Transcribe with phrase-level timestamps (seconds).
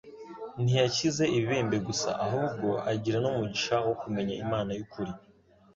[0.63, 5.11] ntiyakize ibibembe gusa, ahubwo agira n'umugisha wo kumenya Imana y'ukuri.